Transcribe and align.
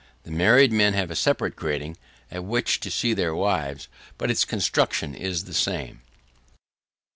The 0.23 0.31
married 0.31 0.71
men 0.71 0.95
have 0.95 1.11
a 1.11 1.15
separate 1.15 1.55
grating, 1.55 1.95
at 2.31 2.43
which 2.43 2.79
to 2.79 2.89
see 2.89 3.13
their 3.13 3.35
wives, 3.35 3.87
but 4.17 4.31
its 4.31 4.45
construction 4.45 5.13
is 5.13 5.43
the 5.43 5.53
same. 5.53 6.01